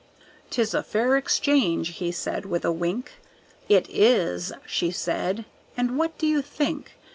"'Tis 0.49 0.73
a 0.73 0.81
fair 0.81 1.15
exchange," 1.15 1.97
he 1.97 2.11
said, 2.11 2.47
with 2.47 2.65
a 2.65 2.71
wink 2.71 3.19
"It 3.69 3.87
is!" 3.87 4.51
she 4.65 4.89
said, 4.89 5.45
and 5.77 5.95
what 5.95 6.17
do 6.17 6.25
you 6.25 6.41
think? 6.41 6.93